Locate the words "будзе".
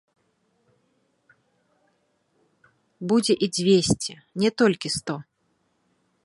3.13-3.33